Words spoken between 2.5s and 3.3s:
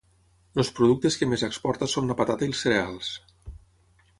els cereals.